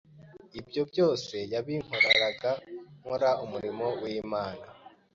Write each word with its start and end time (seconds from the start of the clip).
Ibyo 0.59 0.81
byose 0.91 1.35
yabinkoreraga 1.53 2.51
nkora 2.99 3.29
umurimo 3.43 3.85
w’Imana, 4.01 4.65